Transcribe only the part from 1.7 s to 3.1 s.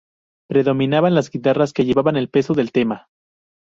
que llevan el peso del tema.